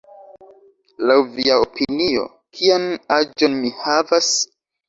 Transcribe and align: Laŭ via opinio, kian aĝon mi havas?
Laŭ 1.09 1.17
via 1.35 1.59
opinio, 1.65 2.25
kian 2.59 2.89
aĝon 3.19 3.59
mi 3.63 3.75
havas? 3.85 4.33